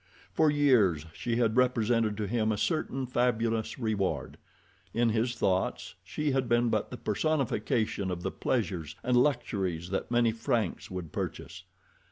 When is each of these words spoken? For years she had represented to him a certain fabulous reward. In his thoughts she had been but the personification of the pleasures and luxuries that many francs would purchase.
For 0.33 0.49
years 0.49 1.05
she 1.13 1.35
had 1.35 1.55
represented 1.55 2.17
to 2.17 2.27
him 2.27 2.51
a 2.51 2.57
certain 2.57 3.05
fabulous 3.05 3.77
reward. 3.77 4.37
In 4.95 5.09
his 5.09 5.35
thoughts 5.35 5.93
she 6.03 6.31
had 6.31 6.49
been 6.49 6.69
but 6.69 6.89
the 6.89 6.97
personification 6.97 8.09
of 8.09 8.23
the 8.23 8.31
pleasures 8.31 8.95
and 9.03 9.15
luxuries 9.15 9.91
that 9.91 10.09
many 10.09 10.31
francs 10.31 10.89
would 10.89 11.11
purchase. 11.11 11.65